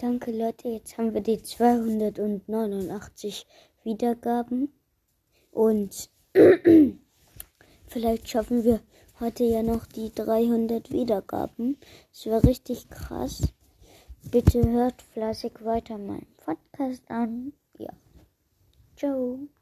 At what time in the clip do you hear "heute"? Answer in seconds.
9.20-9.44